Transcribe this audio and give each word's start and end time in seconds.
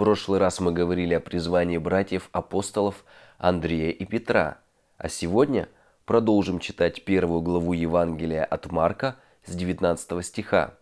прошлый 0.00 0.40
раз 0.40 0.60
мы 0.60 0.72
говорили 0.72 1.12
о 1.12 1.20
призвании 1.20 1.76
братьев-апостолов 1.76 3.04
Андрея 3.36 3.90
и 3.90 4.06
Петра, 4.06 4.56
а 4.96 5.10
сегодня 5.10 5.68
продолжим 6.06 6.58
читать 6.58 7.04
первую 7.04 7.42
главу 7.42 7.74
Евангелия 7.74 8.42
от 8.46 8.72
Марка 8.72 9.16
с 9.44 9.54
19 9.54 10.24
стиха. 10.24 10.72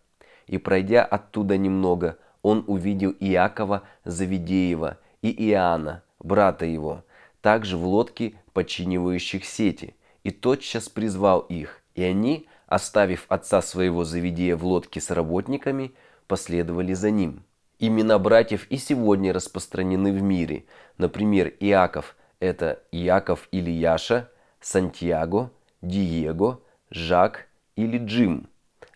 «И 0.46 0.56
пройдя 0.56 1.04
оттуда 1.04 1.56
немного, 1.58 2.16
он 2.42 2.62
увидел 2.68 3.12
Иакова 3.18 3.82
Завидеева 4.04 4.98
и 5.20 5.50
Иоанна, 5.50 6.04
брата 6.20 6.64
его, 6.64 7.02
также 7.40 7.76
в 7.76 7.84
лодке, 7.84 8.34
подчинивающих 8.52 9.44
сети, 9.44 9.96
и 10.22 10.30
тотчас 10.30 10.88
призвал 10.88 11.40
их, 11.40 11.82
и 11.96 12.04
они, 12.04 12.46
оставив 12.68 13.26
отца 13.28 13.62
своего 13.62 14.04
Завидея 14.04 14.54
в 14.54 14.64
лодке 14.64 15.00
с 15.00 15.10
работниками, 15.10 15.90
последовали 16.28 16.92
за 16.92 17.10
ним». 17.10 17.42
Имена 17.80 18.18
братьев 18.18 18.66
и 18.70 18.76
сегодня 18.76 19.32
распространены 19.32 20.12
в 20.12 20.20
мире. 20.20 20.64
Например, 20.96 21.52
Иаков– 21.60 22.16
это 22.40 22.82
Иаков 22.90 23.48
или 23.52 23.70
Яша, 23.70 24.28
Сантьяго, 24.60 25.52
Диего, 25.80 26.60
Жак 26.90 27.46
или 27.76 27.98
Джим. 27.98 28.48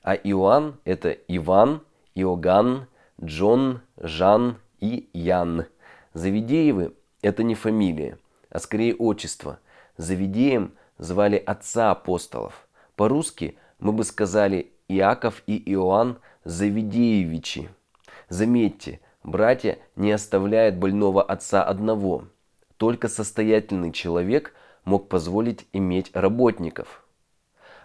А 0.03 0.15
Иоанн– 0.15 0.81
это 0.85 1.11
Иван, 1.29 1.83
Иоганн, 2.17 2.89
Джон, 3.23 3.83
Жан 3.99 4.57
и 4.81 5.09
Ян. 5.13 5.67
Завидеевы– 6.13 6.93
это 7.23 7.45
не 7.45 7.55
фамилия, 7.55 8.19
а 8.51 8.59
скорее 8.59 8.97
отчество. 8.97 9.61
Завидеем 9.97 10.73
звали 10.99 11.37
отца 11.37 11.93
апостолов. 11.93 12.67
По-русски 12.97 13.57
мы 13.79 13.93
бы 13.93 14.03
сказали 14.03 14.73
Иаков 14.89 15.45
и 15.47 15.57
Иоанн 15.73 16.19
Завидеевичи. 16.43 17.71
Заметьте, 18.33 19.01
братья 19.23 19.79
не 19.95 20.11
оставляют 20.11 20.77
больного 20.77 21.23
отца 21.23 21.63
одного. 21.63 22.29
Только 22.79 23.09
состоятельный 23.09 23.93
человек 23.93 24.55
мог 24.87 25.11
позволить 25.11 25.67
иметь 25.75 26.11
работников. 26.15 27.05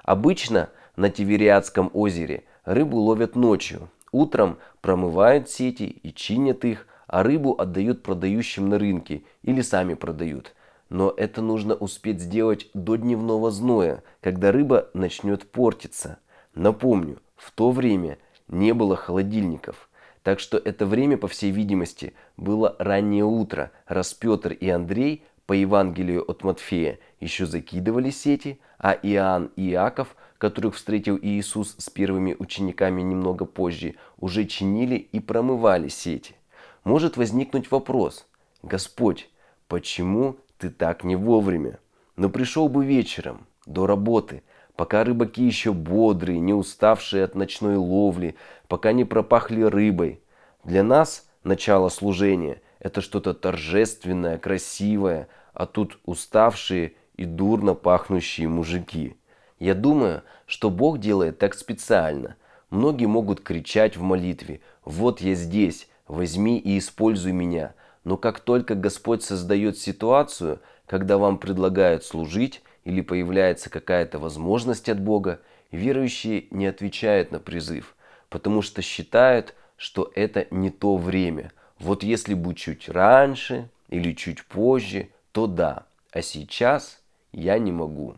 Обычно 0.03 0.69
на 0.95 1.09
Тивериадском 1.09 1.91
озере 1.93 2.45
рыбу 2.63 2.95
ловят 2.95 3.35
ночью. 3.35 3.89
Утром 4.13 4.57
промывают 4.79 5.49
сети 5.49 5.83
и 5.83 6.13
чинят 6.13 6.63
их, 6.63 6.87
а 7.07 7.23
рыбу 7.23 7.59
отдают 7.59 8.01
продающим 8.01 8.69
на 8.69 8.79
рынке 8.79 9.23
или 9.43 9.59
сами 9.59 9.95
продают. 9.95 10.55
Но 10.87 11.13
это 11.17 11.41
нужно 11.41 11.75
успеть 11.75 12.21
сделать 12.21 12.69
до 12.73 12.95
дневного 12.95 13.51
зноя, 13.51 14.01
когда 14.21 14.53
рыба 14.53 14.87
начнет 14.93 15.51
портиться. 15.51 16.19
Напомню, 16.55 17.19
в 17.35 17.51
то 17.51 17.71
время 17.71 18.17
не 18.47 18.73
было 18.73 18.95
холодильников– 18.95 19.89
так 20.27 20.41
что 20.41 20.57
это 20.57 20.85
время, 20.85 21.17
по 21.17 21.29
всей 21.29 21.51
видимости, 21.51 22.13
было 22.35 22.75
раннее 22.79 23.23
утро, 23.23 23.71
раз 23.85 24.13
Петр 24.13 24.51
и 24.51 24.67
Андрей 24.67 25.23
по 25.45 25.53
Евангелию 25.53 26.21
от 26.29 26.43
Матфея 26.43 26.99
еще 27.21 27.45
закидывали 27.45 28.09
сети, 28.09 28.59
а 28.77 28.91
Иоанн 28.91 29.51
и 29.55 29.69
Иаков, 29.69 30.17
которых 30.37 30.75
встретил 30.75 31.17
Иисус 31.21 31.75
с 31.77 31.89
первыми 31.89 32.35
учениками 32.37 33.01
немного 33.03 33.45
позже, 33.45 33.95
уже 34.17 34.43
чинили 34.43 34.95
и 34.95 35.21
промывали 35.21 35.87
сети. 35.87 36.35
Может 36.83 37.15
возникнуть 37.15 37.71
вопрос, 37.71 38.27
Господь, 38.63 39.29
почему 39.69 40.35
ты 40.57 40.71
так 40.71 41.05
не 41.05 41.15
вовремя? 41.15 41.79
Но 42.17 42.29
пришел 42.29 42.67
бы 42.67 42.85
вечером, 42.85 43.47
до 43.65 43.87
работы, 43.87 44.43
пока 44.77 45.03
рыбаки 45.03 45.43
еще 45.43 45.73
бодрые, 45.73 46.39
не 46.39 46.53
уставшие 46.53 47.23
от 47.23 47.35
ночной 47.35 47.75
ловли, 47.75 48.35
пока 48.67 48.93
не 48.93 49.03
пропахли 49.03 49.63
рыбой. 49.63 50.21
Для 50.63 50.83
нас 50.83 51.27
начало 51.43 51.89
служения– 51.89 52.61
это 52.79 53.01
что-то 53.01 53.33
торжественное, 53.33 54.37
красивое, 54.37 55.27
а 55.53 55.65
тут 55.65 55.99
уставшие 56.05 56.93
и 57.15 57.25
дурно 57.25 57.73
пахнущие 57.73 58.47
мужики. 58.47 59.17
Я 59.59 59.73
думаю, 59.73 60.21
что 60.45 60.69
Бог 60.69 60.99
делает 60.99 61.39
так 61.39 61.55
специально. 61.55 62.35
Многие 62.69 63.07
могут 63.07 63.41
кричать 63.41 63.97
в 63.97 64.03
молитве 64.03 64.61
«Вот 64.85 65.21
я 65.21 65.33
здесь, 65.33 65.89
возьми 66.07 66.59
и 66.59 66.77
используй 66.77 67.31
меня». 67.31 67.73
Но 68.03 68.15
как 68.15 68.39
только 68.39 68.75
Господь 68.75 69.23
создает 69.23 69.77
ситуацию, 69.77 70.61
когда 70.85 71.17
вам 71.17 71.39
предлагают 71.39 72.05
служить, 72.05 72.61
или 72.87 73.01
появляется 73.01 73.69
какая-то 73.69 74.17
возможность 74.17 74.87
от 74.87 75.01
Бога, 75.01 75.41
верующие 75.71 76.47
не 76.51 76.67
отвечают 76.67 77.33
на 77.33 77.39
призыв, 77.41 77.93
потому 78.29 78.61
что 78.61 78.81
считают, 78.81 79.55
что 79.75 80.09
это 80.15 80.47
не 80.51 80.69
то 80.69 80.95
время. 80.95 81.51
Вот 81.79 82.01
если 82.01 82.33
бы 82.33 82.55
чуть 82.55 82.87
раньше 82.87 83.69
или 83.89 84.13
чуть 84.13 84.45
позже, 84.45 85.09
то 85.33 85.47
да, 85.47 85.85
а 86.13 86.21
сейчас 86.21 87.01
я 87.33 87.59
не 87.59 87.73
могу. 87.73 88.15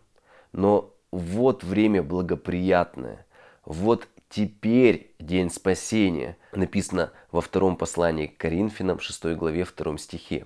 Но 0.52 0.94
вот 1.09 1.63
время 1.63 2.03
благоприятное, 2.03 3.25
вот 3.66 4.08
теперь 4.29 5.09
день 5.18 5.50
спасения, 5.50 6.38
написано 6.52 7.12
во 7.31 7.41
втором 7.41 7.75
послании 7.75 8.28
к 8.28 8.38
Коринфянам, 8.38 9.00
6 9.00 9.34
главе, 9.34 9.66
2 9.66 9.97
стихе. 9.97 10.46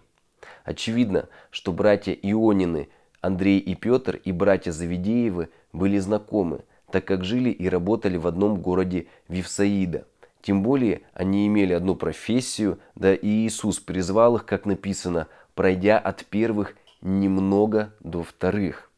Очевидно, 0.64 1.28
что 1.52 1.74
братья 1.74 2.14
Ионины– 2.14 2.88
Андрей 3.24 3.58
и 3.58 3.74
Петр 3.74 4.20
и 4.26 4.34
братья 4.34 4.74
Завидеевы 4.74 5.48
были 5.72 5.98
знакомы, 5.98 6.66
так 6.92 7.06
как 7.06 7.24
жили 7.24 7.52
и 7.52 7.70
работали 7.70 8.18
в 8.18 8.28
одном 8.28 8.62
городе 8.62 9.08
Вифсаида. 9.30 10.06
Тем 10.42 10.62
более 10.62 11.04
они 11.14 11.48
имели 11.48 11.72
одну 11.72 11.96
профессию, 11.96 12.80
да 12.96 13.16
и 13.16 13.48
Иисус 13.48 13.80
призвал 13.80 14.36
их, 14.36 14.46
как 14.46 14.66
написано, 14.66 15.28
пройдя 15.56 15.98
от 16.00 16.26
первых 16.26 16.76
немного 17.02 17.94
до 18.02 18.24
вторых. 18.24 18.92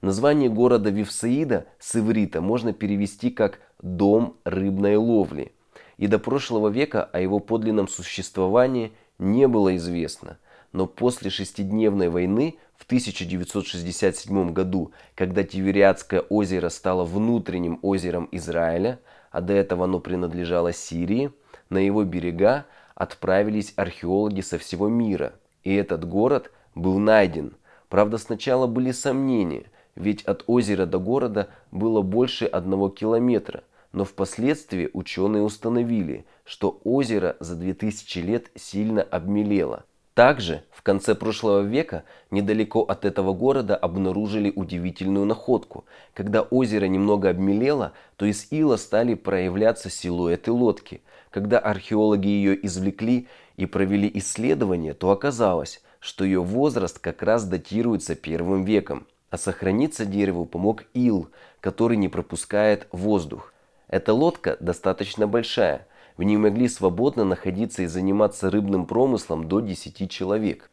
Название 0.00 0.50
города 0.50 0.90
Вифсаида 0.90 1.66
с 1.78 1.94
иврита 1.94 2.40
можно 2.40 2.72
перевести 2.72 3.30
как 3.30 3.60
«дом 3.80 4.38
рыбной 4.42 4.96
ловли». 4.96 5.52
И 5.98 6.08
до 6.08 6.18
прошлого 6.18 6.66
века 6.66 7.04
о 7.04 7.20
его 7.20 7.38
подлинном 7.38 7.86
существовании 7.86 8.90
не 9.20 9.46
было 9.46 9.76
известно. 9.76 10.38
Но 10.72 10.86
после 10.86 11.30
шестидневной 11.30 12.08
войны 12.08 12.56
в 12.76 12.84
1967 12.84 14.52
году, 14.52 14.92
когда 15.14 15.44
Тивериадское 15.44 16.20
озеро 16.20 16.70
стало 16.70 17.04
внутренним 17.04 17.78
озером 17.82 18.28
Израиля, 18.32 18.98
а 19.30 19.40
до 19.42 19.52
этого 19.52 19.84
оно 19.84 20.00
принадлежало 20.00 20.72
Сирии, 20.72 21.30
на 21.68 21.78
его 21.78 22.04
берега 22.04 22.66
отправились 22.94 23.74
археологи 23.76 24.40
со 24.40 24.58
всего 24.58 24.88
мира. 24.88 25.34
И 25.62 25.74
этот 25.74 26.06
город 26.08 26.50
был 26.74 26.98
найден. 26.98 27.54
Правда, 27.88 28.16
сначала 28.16 28.66
были 28.66 28.92
сомнения, 28.92 29.64
ведь 29.94 30.22
от 30.24 30.44
озера 30.46 30.86
до 30.86 30.98
города 30.98 31.48
было 31.70 32.00
больше 32.00 32.46
одного 32.46 32.88
километра. 32.88 33.62
Но 33.92 34.06
впоследствии 34.06 34.88
ученые 34.94 35.42
установили, 35.42 36.24
что 36.44 36.80
озеро 36.82 37.36
за 37.40 37.56
2000 37.56 38.18
лет 38.20 38.50
сильно 38.54 39.02
обмелело– 39.02 39.84
также 40.14 40.62
в 40.70 40.82
конце 40.82 41.14
прошлого 41.14 41.62
века 41.62 42.04
недалеко 42.30 42.80
от 42.82 43.04
этого 43.04 43.32
города 43.32 43.76
обнаружили 43.76 44.52
удивительную 44.54 45.24
находку. 45.24 45.84
Когда 46.12 46.42
озеро 46.42 46.86
немного 46.86 47.30
обмелело, 47.30 47.92
то 48.16 48.26
из 48.26 48.48
ила 48.50 48.76
стали 48.76 49.14
проявляться 49.14 49.88
силуэты 49.88 50.52
лодки. 50.52 51.02
Когда 51.30 51.58
археологи 51.58 52.26
ее 52.26 52.66
извлекли 52.66 53.26
и 53.56 53.64
провели 53.64 54.10
исследование, 54.14 54.92
то 54.92 55.10
оказалось, 55.10 55.82
что 55.98 56.24
ее 56.24 56.42
возраст 56.42 56.98
как 56.98 57.22
раз 57.22 57.44
датируется 57.44 58.14
первым 58.14 58.64
веком. 58.64 59.06
А 59.30 59.38
сохраниться 59.38 60.04
дереву 60.04 60.44
помог 60.44 60.84
ил, 60.92 61.30
который 61.60 61.96
не 61.96 62.08
пропускает 62.08 62.86
воздух. 62.92 63.54
Эта 63.88 64.12
лодка 64.12 64.58
достаточно 64.60 65.26
большая– 65.26 65.86
в 66.16 66.22
ней 66.22 66.36
могли 66.36 66.68
свободно 66.68 67.24
находиться 67.24 67.82
и 67.82 67.86
заниматься 67.86 68.50
рыбным 68.50 68.86
промыслом 68.86 69.48
до 69.48 69.60
10 69.60 70.10
человек. 70.10 70.70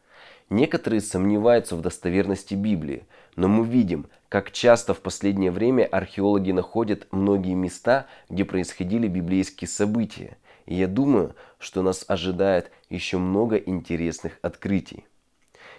Некоторые 0.50 1.02
сомневаются 1.02 1.75
в 1.75 1.81
достоверности 1.81 2.56
Библии, 2.56 3.06
но 3.36 3.48
мы 3.48 3.66
видим, 3.66 4.08
как 4.30 4.52
часто 4.52 4.94
в 4.94 5.02
последнее 5.02 5.52
время 5.52 5.86
археологи 5.86 6.52
находят 6.52 7.08
многие 7.12 7.54
места, 7.54 8.08
где 8.30 8.46
происходили 8.46 9.08
библейские 9.08 9.68
события. 9.68 10.38
И 10.66 10.75
я 10.75 10.88
думаю, 10.88 11.36
что 11.60 11.81
нас 11.81 12.04
ожидает 12.08 12.72
еще 12.90 13.18
много 13.18 13.58
интересных 13.58 14.40
открытий. 14.42 15.06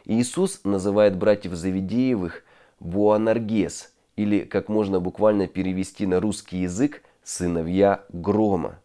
Иисус 0.05 0.61
называет 0.65 1.17
братьев 1.17 1.55
Завидеевых 1.55 2.43
Буанаргес, 2.81 3.93
или, 4.17 4.41
как 4.41 4.69
можно 4.69 5.01
буквально 5.01 5.47
перевести 5.47 6.07
на 6.07 6.21
русский 6.21 6.59
язык, 6.59 7.03
сыновья 7.23 8.05
грома. 8.11 8.81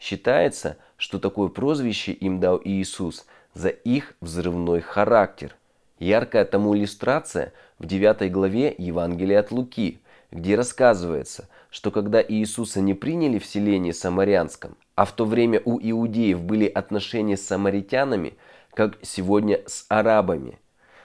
Считается, 0.00 0.78
что 0.96 1.18
такое 1.18 1.48
прозвище 1.48 2.12
им 2.12 2.40
дал 2.40 2.60
Иисус 2.64 3.26
за 3.52 3.68
их 3.68 4.14
взрывной 4.20 4.80
характер. 4.80 5.54
Яркая 5.98 6.46
тому 6.46 6.74
иллюстрация 6.74 7.52
в 7.78 7.84
9 7.84 8.32
главе 8.32 8.74
Евангелия 8.76 9.40
от 9.40 9.52
Луки, 9.52 10.00
где 10.30 10.54
рассказывается, 10.56 11.48
что 11.70 11.90
когда 11.90 12.24
Иисуса 12.26 12.80
не 12.80 12.94
приняли 12.94 13.38
в 13.38 13.44
селении 13.44 13.92
Самарянском, 13.92 14.76
а 14.94 15.04
в 15.04 15.12
то 15.12 15.26
время 15.26 15.60
у 15.66 15.78
иудеев 15.78 16.42
были 16.42 16.66
отношения 16.66 17.36
с 17.36 17.46
самаритянами, 17.46 18.34
как 18.72 18.98
сегодня 19.02 19.60
с 19.66 19.84
арабами, 19.88 20.58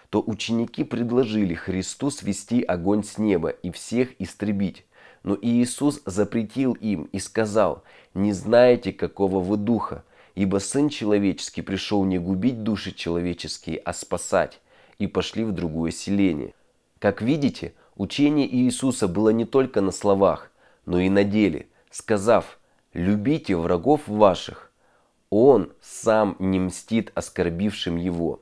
то 0.10 0.24
ученики 0.26 0.86
предложили 0.86 1.54
Христу 1.54 2.12
свести 2.12 2.64
огонь 2.64 3.04
с 3.04 3.18
неба 3.18 3.50
и 3.50 3.72
всех 3.72 4.10
истребить. 4.20 4.86
Но 5.26 5.36
Иисус 5.42 6.02
запретил 6.06 6.74
им 6.74 7.10
и 7.12 7.18
сказал, 7.18 7.84
«Не 8.14 8.32
знаете, 8.32 8.94
какого 8.94 9.40
вы 9.40 9.58
духа, 9.58 10.04
ибо 10.36 10.60
Сын 10.60 10.88
Человеческий 10.88 11.64
пришел 11.64 12.06
не 12.06 12.20
губить 12.20 12.62
души 12.62 12.92
человеческие, 12.92 13.78
а 13.80 13.92
спасать». 13.92 14.62
И 15.00 15.08
пошли 15.08 15.44
в 15.44 15.52
другое 15.52 15.90
селение. 15.90 16.54
Как 17.00 17.24
видите, 17.24 17.74
учение 17.96 18.48
Иисуса 18.56 19.08
было 19.08 19.30
не 19.30 19.46
только 19.46 19.82
на 19.82 19.92
словах, 19.92 20.52
но 20.86 21.00
и 21.00 21.10
на 21.10 21.24
деле, 21.24 21.70
сказав 21.90 22.60
«любите 22.94 23.56
врагов 23.56 24.08
ваших». 24.08 24.72
Он 25.32 25.74
сам 25.82 26.36
не 26.38 26.60
мстит 26.60 27.12
оскорбившим 27.16 27.98
его, 27.98 28.42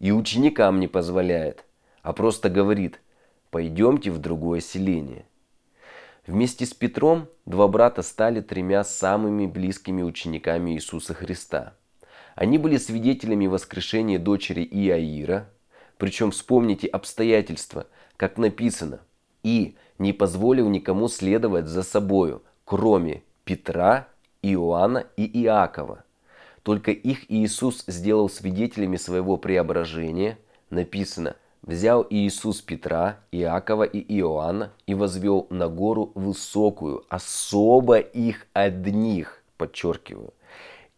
и 0.00 0.10
ученикам 0.10 0.80
не 0.80 0.88
позволяет, 0.88 1.64
а 2.02 2.12
просто 2.12 2.50
говорит 2.50 3.00
«пойдемте 3.52 4.10
в 4.10 4.18
другое 4.18 4.58
селение». 4.58 5.26
Вместе 6.26 6.64
с 6.64 6.72
Петром 6.72 7.28
два 7.44 7.68
брата 7.68 8.02
стали 8.02 8.40
тремя 8.40 8.82
самыми 8.82 9.44
близкими 9.46 10.02
учениками 10.02 10.70
Иисуса 10.70 11.12
Христа. 11.12 11.74
Они 12.34 12.56
были 12.56 12.78
свидетелями 12.78 13.46
воскрешения 13.46 14.18
дочери 14.18 14.62
Иаира, 14.62 15.50
причем 15.98 16.30
вспомните 16.30 16.86
обстоятельства, 16.86 17.86
как 18.16 18.38
написано, 18.38 19.00
и 19.42 19.76
не 19.98 20.14
позволил 20.14 20.70
никому 20.70 21.08
следовать 21.08 21.66
за 21.66 21.82
собою, 21.82 22.42
кроме 22.64 23.22
Петра, 23.44 24.08
Иоанна 24.40 25.04
и 25.18 25.24
Иакова. 25.42 26.04
Только 26.62 26.90
их 26.90 27.30
Иисус 27.30 27.84
сделал 27.86 28.30
свидетелями 28.30 28.96
своего 28.96 29.36
преображения, 29.36 30.38
написано, 30.70 31.36
взял 31.66 32.06
Иисус 32.10 32.60
Петра, 32.60 33.18
Иакова 33.32 33.84
и 33.84 33.98
Иоанна 34.18 34.72
и 34.86 34.94
возвел 34.94 35.46
на 35.50 35.68
гору 35.68 36.12
высокую, 36.14 37.04
особо 37.08 37.98
их 37.98 38.46
одних, 38.52 39.42
подчеркиваю, 39.56 40.34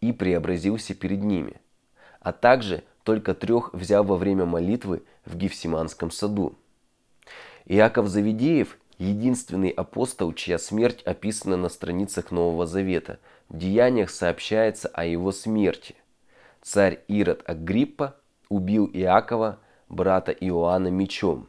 и 0.01 0.13
преобразился 0.13 0.95
перед 0.95 1.23
ними. 1.23 1.61
А 2.21 2.33
также 2.33 2.83
только 3.05 3.35
трех 3.35 3.73
взял 3.73 4.05
во 4.05 4.17
время 4.17 4.45
молитвы 4.45 5.03
в 5.25 5.37
Гефсиманском 5.37 6.11
саду. 6.11 6.55
Иаков 7.67 8.09
Завидеев– 8.09 8.79
единственный 8.99 9.71
апостол, 9.71 10.33
чья 10.33 10.59
смерть 10.59 11.03
описана 11.03 11.57
на 11.57 11.69
страницах 11.69 12.31
Нового 12.31 12.67
Завета. 12.67 13.19
В 13.49 13.59
деяниях 13.59 14.11
сообщается 14.11 14.89
о 14.89 15.05
его 15.05 15.33
смерти. 15.33 15.95
Царь 16.63 17.01
Ирод 17.07 17.43
Агриппа 17.47 18.17
убил 18.49 18.91
Иакова, 18.93 19.59
брата 19.89 20.33
Иоанна, 20.33 20.89
мечом. 20.89 21.49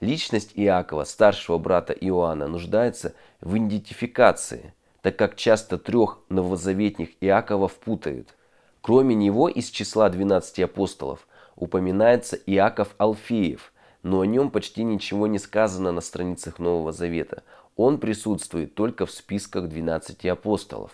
Личность 0.00 0.52
Иакова, 0.54 1.04
старшего 1.04 1.58
брата 1.58 1.92
Иоанна, 1.92 2.48
нуждается 2.48 3.14
в 3.40 3.56
идентификации, 3.56 4.74
так 5.02 5.16
как 5.16 5.36
часто 5.36 5.78
трех 5.78 6.18
новозаветних 6.28 7.10
Иаковов 7.20 7.74
путают. 7.78 8.34
Кроме 8.80 9.14
него 9.14 9.48
из 9.48 9.70
числа 9.70 10.08
12 10.08 10.60
апостолов 10.60 11.26
упоминается 11.56 12.36
Иаков 12.36 12.94
Алфеев– 12.98 13.72
но 14.04 14.20
о 14.20 14.26
нем 14.26 14.50
почти 14.50 14.84
ничего 14.84 15.26
не 15.26 15.40
сказано 15.40 15.90
на 15.90 16.00
страницах 16.00 16.60
Нового 16.60 16.92
Завета. 16.92 17.42
Он 17.74 17.98
присутствует 17.98 18.74
только 18.74 19.06
в 19.06 19.10
списках 19.10 19.68
12 19.68 20.26
апостолов. 20.26 20.92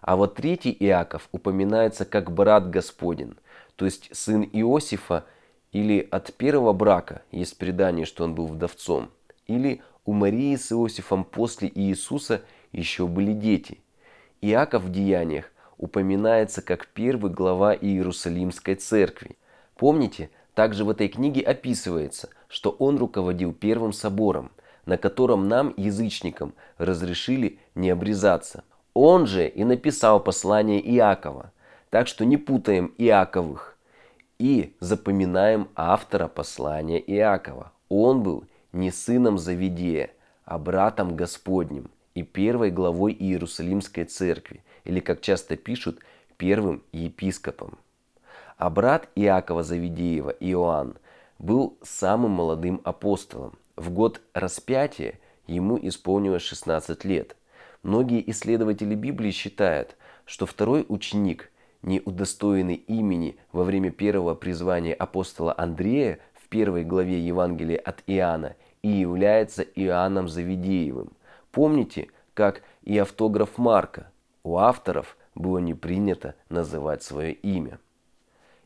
А 0.00 0.16
вот 0.16 0.36
третий 0.36 0.74
Иаков 0.80 1.28
упоминается 1.32 2.04
как 2.04 2.30
брат 2.30 2.70
Господень, 2.70 3.34
то 3.76 3.84
есть 3.84 4.08
сын 4.12 4.42
Иосифа 4.52 5.24
или 5.74 6.06
от 6.12 6.32
первого 6.34 6.72
брака, 6.72 7.22
есть 7.32 7.58
предание, 7.58 8.06
что 8.06 8.22
он 8.22 8.34
был 8.34 8.46
вдовцом, 8.46 9.10
или 9.48 9.82
у 10.06 10.12
Марии 10.12 10.54
с 10.54 10.70
Иосифом 10.70 11.24
после 11.24 11.70
Иисуса 11.74 12.42
еще 12.70 13.08
были 13.08 13.32
дети. 13.32 13.80
Иаков 14.40 14.84
в 14.84 14.92
Деяниях 14.92 15.50
упоминается 15.76 16.62
как 16.62 16.86
первый 16.86 17.32
глава 17.32 17.74
Иерусалимской 17.74 18.76
церкви. 18.76 19.36
Помните, 19.76 20.30
также 20.54 20.84
в 20.84 20.90
этой 20.90 21.08
книге 21.08 21.40
описывается, 21.40 22.28
что 22.46 22.70
он 22.70 22.96
руководил 22.96 23.52
первым 23.52 23.92
собором, 23.92 24.52
на 24.86 24.96
котором 24.96 25.48
нам, 25.48 25.74
язычникам, 25.76 26.54
разрешили 26.78 27.58
не 27.74 27.90
обрезаться. 27.90 28.62
Он 28.92 29.26
же 29.26 29.48
и 29.48 29.64
написал 29.64 30.22
послание 30.22 30.80
Иакова, 30.94 31.50
так 31.90 32.06
что 32.06 32.24
не 32.24 32.36
путаем 32.36 32.94
Иаковых 32.96 33.73
и 34.38 34.74
запоминаем 34.80 35.68
автора 35.74 36.28
послания 36.28 36.98
Иакова. 36.98 37.72
Он 37.88 38.22
был 38.22 38.44
не 38.72 38.90
сыном 38.90 39.38
Завидея, 39.38 40.10
а 40.44 40.58
братом 40.58 41.16
Господним 41.16 41.90
и 42.14 42.22
первой 42.22 42.70
главой 42.70 43.12
Иерусалимской 43.12 44.04
церкви, 44.04 44.62
или, 44.84 45.00
как 45.00 45.20
часто 45.20 45.56
пишут, 45.56 46.00
первым 46.36 46.82
епископом. 46.92 47.78
А 48.56 48.70
брат 48.70 49.08
Иакова 49.14 49.62
Завидеева, 49.62 50.30
Иоанн, 50.40 50.96
был 51.38 51.76
самым 51.82 52.32
молодым 52.32 52.80
апостолом. 52.84 53.58
В 53.76 53.90
год 53.90 54.20
распятия 54.32 55.18
ему 55.46 55.78
исполнилось 55.80 56.42
16 56.42 57.04
лет. 57.04 57.36
Многие 57.82 58.28
исследователи 58.30 58.94
Библии 58.94 59.30
считают, 59.30 59.96
что 60.24 60.46
второй 60.46 60.86
ученик, 60.88 61.50
не 61.84 62.00
удостоенный 62.04 62.74
имени 62.74 63.36
во 63.52 63.62
время 63.62 63.90
первого 63.90 64.34
призвания 64.34 64.94
апостола 64.94 65.54
Андрея 65.56 66.18
в 66.34 66.48
первой 66.48 66.84
главе 66.84 67.20
Евангелия 67.20 67.78
от 67.78 68.02
Иоанна, 68.06 68.56
и 68.82 68.88
является 68.88 69.62
Иоанном 69.62 70.28
Завидеевым. 70.28 71.12
Помните, 71.52 72.08
как 72.34 72.62
и 72.82 72.98
автограф 72.98 73.56
Марка. 73.56 74.10
У 74.42 74.58
авторов 74.58 75.16
было 75.34 75.56
не 75.58 75.72
принято 75.72 76.34
называть 76.50 77.02
свое 77.02 77.32
имя. 77.32 77.78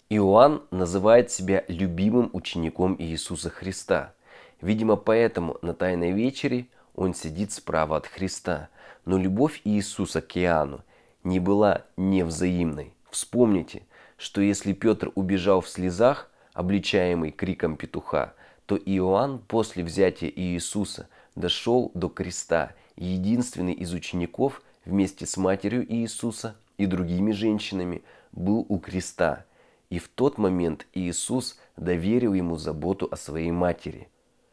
Иоанн 0.09 0.63
называет 0.71 1.31
себя 1.31 1.65
любимым 1.69 2.31
учеником 2.33 2.97
Иисуса 2.99 3.51
Христа. 3.51 4.15
Видимо, 4.61 4.97
поэтому 4.97 5.59
на 5.63 5.75
Тайной 5.75 6.11
вечере 6.11 6.67
он 6.97 7.15
сидит 7.15 7.53
справа 7.53 7.99
от 7.99 8.07
Христа. 8.07 8.71
Но 9.05 9.19
любовь 9.19 9.61
Иисуса 9.65 10.21
к 10.21 10.37
Иоанну 10.37 10.81
не 11.23 11.39
была 11.39 11.85
невзаимной. 11.97 12.93
Вспомните, 13.11 13.83
что 14.17 14.41
если 14.41 14.73
Петр 14.73 15.13
убежал 15.15 15.61
в 15.61 15.69
слезах, 15.69 16.31
обличаемый 16.53 17.31
криком 17.31 17.77
петуха, 17.77 18.35
то 18.67 18.77
Иоанн 18.77 19.39
после 19.39 19.83
взятия 19.83 20.31
Иисуса 20.35 21.09
дошел 21.35 21.91
до 21.95 22.09
креста, 22.09 22.73
единственный 22.97 23.73
из 23.73 23.93
учеников 23.93 24.63
вместе 24.85 25.27
с 25.27 25.37
матерью 25.37 25.91
Иисуса 25.91 26.57
и 26.77 26.87
другими 26.87 27.33
женщинами 27.33 28.03
был 28.33 28.67
у 28.69 28.79
креста– 28.79 29.45
и 29.91 29.99
в 29.99 30.09
тот 30.09 30.39
момент 30.39 30.87
Иисус 30.93 31.59
доверил 31.77 32.35
ему 32.35 32.57
заботу 32.57 33.09
о 33.11 33.17
своей 33.17 33.51
матери. 33.51 34.09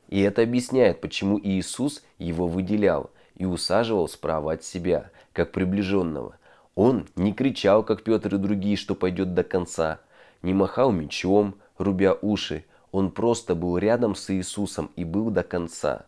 И 0.08 0.22
это 0.22 0.42
объясняет, 0.42 1.02
почему 1.02 1.40
Иисус 1.40 2.04
его 2.18 2.48
выделял 2.48 3.12
и 3.36 3.46
усаживал 3.46 4.08
справа 4.08 4.54
от 4.54 4.64
себя, 4.64 5.12
как 5.34 5.52
приближенного. 5.52 6.38
Он 6.76 7.08
не 7.16 7.34
кричал, 7.34 7.84
как 7.84 8.04
Петр 8.04 8.36
и 8.36 8.38
другие, 8.38 8.76
что 8.76 8.96
пойдет 8.96 9.34
до 9.34 9.44
конца, 9.44 10.02
не 10.42 10.54
махал 10.54 10.92
мечом, 10.92 11.56
рубя 11.78 12.18
уши. 12.22 12.66
Он 12.92 13.12
просто 13.12 13.56
был 13.56 13.78
рядом 13.78 14.16
с 14.16 14.30
Иисусом 14.30 14.92
и 14.96 15.04
был 15.04 15.30
до 15.30 15.44
конца. 15.44 16.06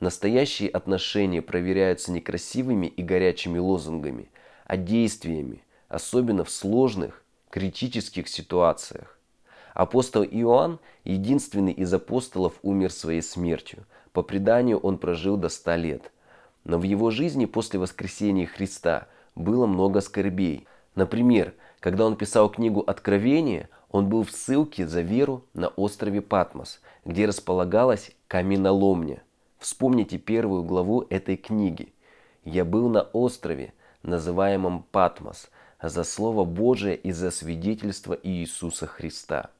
Настоящие 0.00 0.68
отношения 0.68 1.42
проверяются 1.42 2.12
не 2.12 2.20
красивыми 2.20 2.86
и 2.86 3.02
горячими 3.02 3.58
лозунгами, 3.58 4.30
а 4.66 4.76
действиями, 4.76 5.62
особенно 5.88 6.44
в 6.44 6.50
сложных 6.50 7.24
критических 7.50 8.28
ситуациях. 8.28 9.18
Апостол 9.74 10.24
Иоанн, 10.24 10.80
единственный 11.04 11.72
из 11.72 11.92
апостолов, 11.92 12.54
умер 12.62 12.92
своей 12.92 13.22
смертью. 13.22 13.86
По 14.12 14.22
преданию 14.22 14.78
он 14.78 14.98
прожил 14.98 15.36
до 15.36 15.48
100 15.48 15.74
лет. 15.76 16.12
Но 16.64 16.78
в 16.78 16.82
его 16.82 17.10
жизни 17.10 17.46
после 17.46 17.78
воскресения 17.78 18.46
Христа 18.46 19.06
было 19.38 19.66
много 19.66 20.00
скорбей. 20.00 20.66
Например, 20.94 21.54
когда 21.80 22.04
он 22.04 22.16
писал 22.16 22.50
книгу 22.50 22.80
«Откровение», 22.80 23.68
он 23.90 24.08
был 24.08 24.24
в 24.24 24.30
ссылке 24.30 24.86
за 24.86 25.00
веру 25.00 25.44
на 25.54 25.68
острове 25.68 26.20
Патмос, 26.20 26.80
где 27.04 27.24
располагалась 27.24 28.10
каменоломня. 28.26 29.22
Вспомните 29.58 30.18
первую 30.18 30.62
главу 30.64 31.06
этой 31.08 31.36
книги. 31.36 31.94
«Я 32.44 32.64
был 32.64 32.88
на 32.88 33.02
острове, 33.02 33.72
называемом 34.02 34.84
Патмос, 34.90 35.50
за 35.82 36.04
Слово 36.04 36.44
Божие 36.44 36.96
и 36.96 37.12
за 37.12 37.30
свидетельство 37.30 38.18
Иисуса 38.22 38.86
Христа. 38.86 39.50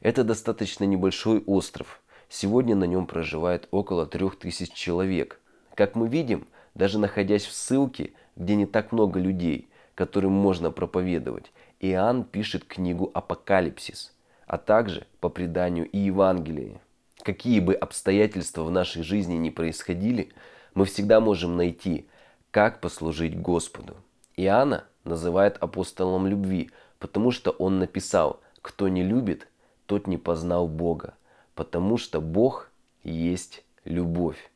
Это 0.00 0.24
достаточно 0.24 0.84
небольшой 0.84 1.42
остров. 1.46 2.00
Сегодня 2.28 2.74
на 2.76 2.84
нем 2.84 3.06
проживает 3.06 3.68
около 3.70 4.06
трех 4.06 4.38
тысяч 4.38 4.72
человек. 4.72 5.40
Как 5.74 5.94
мы 5.94 6.08
видим, 6.08 6.46
даже 6.74 6.98
находясь 6.98 7.44
в 7.44 7.52
ссылке, 7.52 8.12
где 8.38 8.54
не 8.54 8.64
так 8.64 8.92
много 8.92 9.20
людей, 9.20 9.68
которым 9.94 10.32
можно 10.32 10.70
проповедовать, 10.70 11.52
Иоанн 11.80 12.24
пишет 12.24 12.64
книгу 12.64 13.10
«Апокалипсис», 13.12 14.14
а 14.46 14.56
также, 14.56 15.06
по 15.20 15.28
преданию, 15.28 15.86
и 15.90 15.98
Евангелие. 15.98 16.80
Какие 17.22 17.60
бы 17.60 17.74
обстоятельства 17.74 18.62
в 18.62 18.70
нашей 18.70 19.02
жизни 19.02 19.34
ни 19.34 19.50
происходили, 19.50 20.30
мы 20.72 20.86
всегда 20.86 21.20
можем 21.20 21.56
найти, 21.56 22.06
как 22.52 22.80
послужить 22.80 23.38
Господу. 23.38 23.96
Иоанна 24.36 24.84
называет 25.04 25.56
апостолом 25.58 26.26
любви, 26.26 26.70
потому 27.00 27.32
что 27.32 27.50
он 27.50 27.80
написал, 27.80 28.40
кто 28.62 28.88
не 28.88 29.02
любит, 29.02 29.48
тот 29.86 30.06
не 30.06 30.16
познал 30.16 30.68
Бога, 30.68 31.14
потому 31.54 31.96
что 31.96 32.20
Бог 32.20 32.70
есть 33.02 33.64
любовь. 33.84 34.50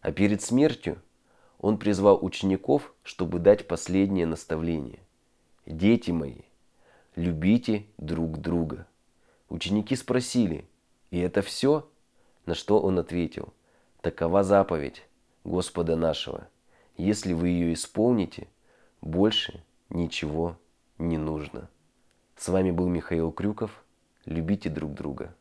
А 0.00 0.10
перед 0.10 0.42
смертью 0.42 0.98
он 1.58 1.78
призвал 1.78 2.18
учеников, 2.24 2.92
чтобы 3.02 3.38
дать 3.38 3.66
последнее 3.66 4.26
наставление. 4.26 5.00
«Дети 5.66 6.10
мои, 6.10 6.42
любите 7.16 7.86
друг 7.98 8.38
друга». 8.38 8.86
Ученики 9.48 9.96
спросили, 9.96 10.68
«И 11.10 11.18
это 11.18 11.42
все?» 11.42 11.88
На 12.46 12.54
что 12.54 12.80
он 12.80 12.98
ответил, 12.98 13.52
«Такова 14.00 14.42
заповедь 14.42 15.06
Господа 15.44 15.96
нашего. 15.96 16.48
Если 16.96 17.32
вы 17.32 17.48
ее 17.48 17.74
исполните, 17.74 18.48
больше 19.00 19.62
ничего 19.90 20.56
не 20.98 21.18
нужно». 21.18 21.68
С 22.36 22.48
вами 22.48 22.70
был 22.70 22.88
Михаил 22.88 23.32
Крюков. 23.32 23.84
Любите 24.24 24.70
друг 24.70 24.94
друга. 24.94 25.34